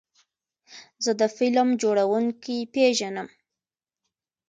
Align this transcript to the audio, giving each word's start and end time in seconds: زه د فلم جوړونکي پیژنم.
زه 1.03 1.11
د 1.19 1.21
فلم 1.37 1.67
جوړونکي 1.81 2.57
پیژنم. 2.73 3.27